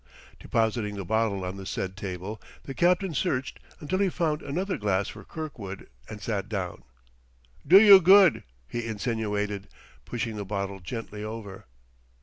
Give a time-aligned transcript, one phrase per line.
[0.39, 5.07] Depositing the bottle on the said table, the captain searched until he found another glass
[5.09, 6.81] for Kirkwood, and sat down.
[7.67, 9.67] "Do you good," he insinuated,
[10.05, 11.65] pushing the bottle gently over.